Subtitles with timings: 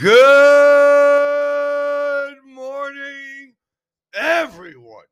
[0.00, 0.16] Good
[2.46, 3.52] morning,
[4.14, 5.04] everyone.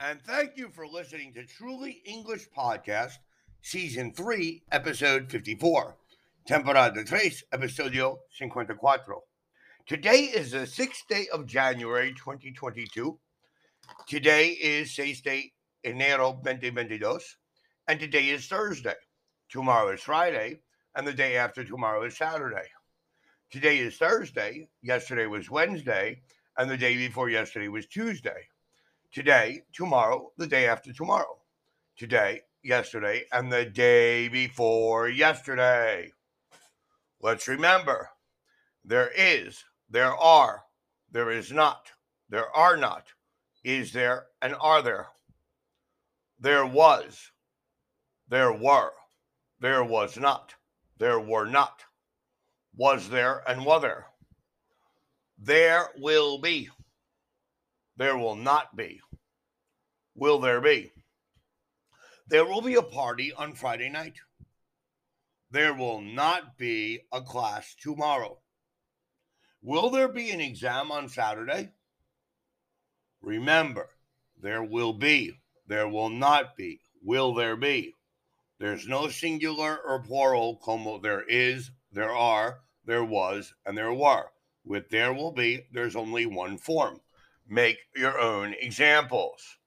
[0.00, 3.18] And thank you for listening to Truly English Podcast,
[3.60, 5.98] Season 3, Episode 54.
[6.46, 9.20] Temporada 3, Episodio 54.
[9.86, 13.18] Today is the 6th day of January 2022.
[14.08, 15.52] Today is 6 de
[15.84, 17.18] enero 2022.
[17.86, 18.96] And today is Thursday.
[19.50, 20.62] Tomorrow is Friday.
[20.96, 22.68] And the day after tomorrow is Saturday.
[23.52, 24.66] Today is Thursday.
[24.80, 26.22] Yesterday was Wednesday.
[26.56, 28.48] And the day before yesterday was Tuesday.
[29.12, 31.36] Today, tomorrow, the day after tomorrow.
[31.98, 36.10] Today, yesterday, and the day before yesterday.
[37.20, 38.08] Let's remember
[38.86, 40.62] there is, there are,
[41.10, 41.92] there is not,
[42.30, 43.08] there are not,
[43.64, 45.08] is there, and are there.
[46.40, 47.30] There was,
[48.28, 48.92] there were,
[49.60, 50.54] there was not,
[50.96, 51.82] there were not
[52.76, 54.06] was there and were there.
[55.38, 56.70] There will be.
[57.96, 59.00] There will not be.
[60.14, 60.92] Will there be?
[62.28, 64.16] There will be a party on Friday night.
[65.50, 68.38] There will not be a class tomorrow.
[69.60, 71.70] Will there be an exam on Saturday?
[73.20, 73.88] Remember,
[74.40, 75.38] there will be.
[75.66, 76.80] There will not be.
[77.02, 77.94] Will there be?
[78.58, 84.26] There's no singular or plural como there is there are, there was, and there were.
[84.64, 87.00] With there will be, there's only one form.
[87.48, 89.58] Make your own examples.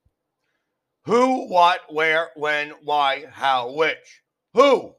[1.04, 4.22] Who, what, where, when, why, how, which.
[4.54, 4.96] Who?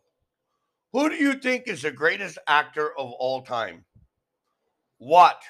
[0.93, 3.85] Who do you think is the greatest actor of all time?
[4.99, 5.43] What?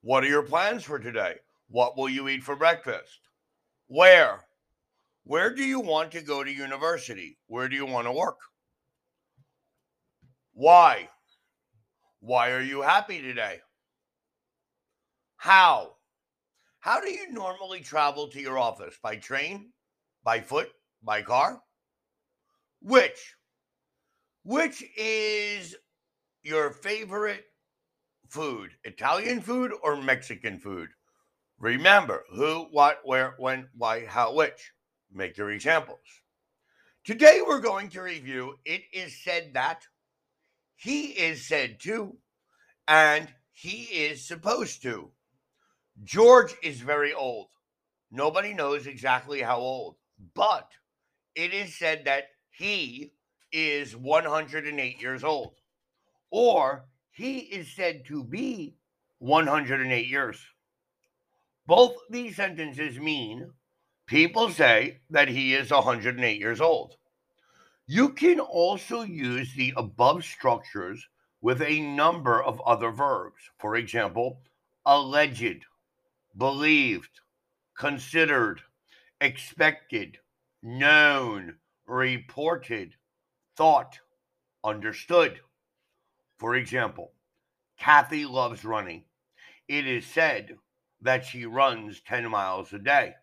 [0.00, 1.36] What are your plans for today?
[1.68, 3.20] What will you eat for breakfast?
[3.86, 4.40] Where?
[5.24, 7.38] Where do you want to go to university?
[7.46, 8.38] Where do you want to work?
[10.52, 11.08] Why?
[12.24, 13.58] Why are you happy today?
[15.38, 15.96] How?
[16.78, 18.96] How do you normally travel to your office?
[19.02, 19.72] By train?
[20.22, 20.68] By foot?
[21.02, 21.60] By car?
[22.80, 23.34] Which?
[24.44, 25.74] Which is
[26.44, 27.46] your favorite
[28.28, 28.70] food?
[28.84, 30.90] Italian food or Mexican food?
[31.58, 34.70] Remember who, what, where, when, why, how, which.
[35.12, 35.98] Make your examples.
[37.04, 39.82] Today we're going to review It Is Said That
[40.82, 42.16] he is said to,
[42.88, 45.12] and he is supposed to.
[46.02, 47.48] George is very old.
[48.10, 49.94] Nobody knows exactly how old,
[50.34, 50.68] but
[51.36, 53.12] it is said that he
[53.52, 55.54] is 108 years old,
[56.32, 58.74] or he is said to be
[59.20, 60.44] 108 years.
[61.64, 63.52] Both these sentences mean
[64.08, 66.96] people say that he is 108 years old.
[67.86, 71.08] You can also use the above structures
[71.40, 73.50] with a number of other verbs.
[73.58, 74.40] For example,
[74.86, 75.64] alleged,
[76.36, 77.20] believed,
[77.76, 78.62] considered,
[79.20, 80.18] expected,
[80.62, 82.94] known, reported,
[83.56, 83.98] thought,
[84.62, 85.40] understood.
[86.38, 87.12] For example,
[87.78, 89.04] Kathy loves running.
[89.66, 90.56] It is said
[91.00, 93.14] that she runs 10 miles a day.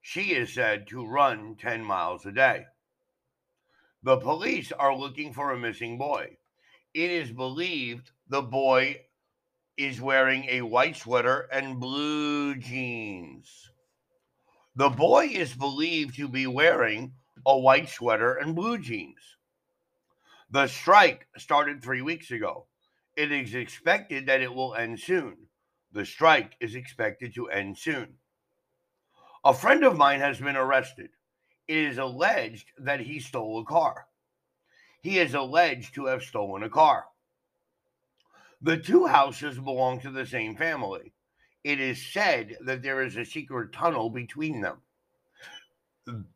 [0.00, 2.66] She is said to run 10 miles a day.
[4.02, 6.38] The police are looking for a missing boy.
[6.94, 9.02] It is believed the boy
[9.76, 13.70] is wearing a white sweater and blue jeans.
[14.74, 17.12] The boy is believed to be wearing
[17.44, 19.36] a white sweater and blue jeans.
[20.50, 22.68] The strike started three weeks ago.
[23.16, 25.36] It is expected that it will end soon.
[25.92, 28.14] The strike is expected to end soon.
[29.44, 31.10] A friend of mine has been arrested
[31.70, 34.06] it is alleged that he stole a car.
[35.02, 37.04] He is alleged to have stolen a car.
[38.60, 41.12] The two houses belong to the same family.
[41.62, 44.78] It is said that there is a secret tunnel between them.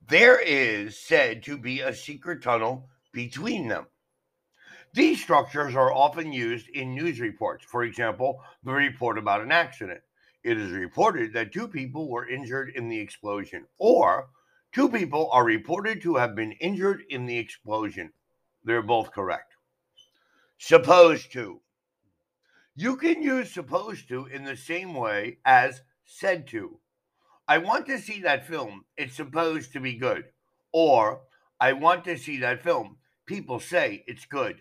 [0.06, 3.86] There is said to be a secret tunnel between them.
[4.92, 7.64] These structures are often used in news reports.
[7.64, 10.00] For example, the report about an accident.
[10.44, 14.28] It is reported that two people were injured in the explosion, or
[14.74, 18.12] Two people are reported to have been injured in the explosion.
[18.64, 19.54] They're both correct.
[20.58, 21.60] Supposed to.
[22.74, 26.80] You can use supposed to in the same way as said to.
[27.46, 28.84] I want to see that film.
[28.96, 30.24] It's supposed to be good.
[30.72, 31.20] Or,
[31.60, 32.96] I want to see that film.
[33.26, 34.56] People say it's good.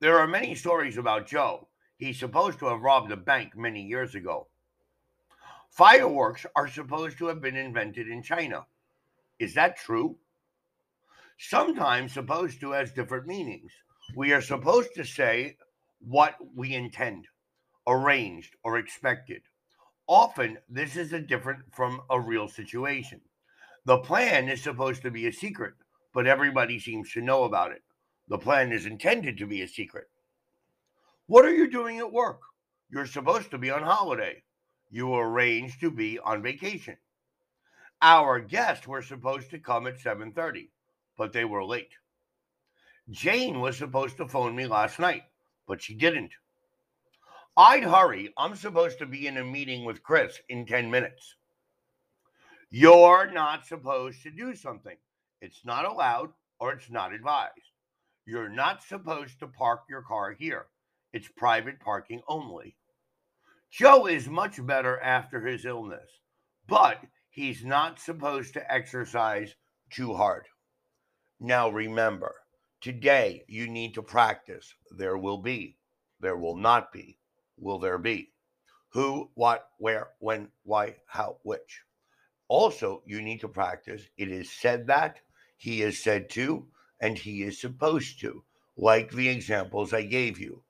[0.00, 1.68] There are many stories about Joe.
[1.96, 4.48] He's supposed to have robbed a bank many years ago.
[5.70, 8.66] Fireworks are supposed to have been invented in China.
[9.40, 10.16] Is that true?
[11.38, 13.72] Sometimes supposed to has different meanings.
[14.14, 15.56] We are supposed to say
[16.00, 17.26] what we intend.
[17.86, 19.42] arranged, or expected.
[20.06, 23.20] Often, this is a different from a real situation.
[23.86, 25.74] The plan is supposed to be a secret,
[26.12, 27.82] but everybody seems to know about it.
[28.28, 30.08] The plan is intended to be a secret.
[31.26, 32.40] What are you doing at work?
[32.90, 34.42] You're supposed to be on holiday.
[34.90, 36.96] You arranged to be on vacation.
[38.02, 40.70] Our guests were supposed to come at 7:30,
[41.16, 41.92] but they were late.
[43.10, 45.24] Jane was supposed to phone me last night,
[45.66, 46.32] but she didn't.
[47.56, 48.32] I'd hurry.
[48.38, 51.34] I'm supposed to be in a meeting with Chris in 10 minutes.
[52.70, 54.96] You're not supposed to do something.
[55.40, 57.72] It's not allowed or it's not advised.
[58.24, 60.66] You're not supposed to park your car here.
[61.12, 62.76] It's private parking only.
[63.70, 66.08] Joe is much better after his illness,
[66.68, 69.54] but he's not supposed to exercise
[69.88, 70.46] too hard.
[71.38, 72.34] Now remember,
[72.80, 74.74] today you need to practice.
[74.90, 75.76] There will be,
[76.20, 77.18] there will not be,
[77.56, 78.32] will there be.
[78.92, 81.82] Who, what, where, when, why, how, which.
[82.48, 84.02] Also, you need to practice.
[84.18, 85.20] It is said that,
[85.56, 86.66] he is said to,
[87.00, 88.42] and he is supposed to,
[88.76, 90.62] like the examples I gave you.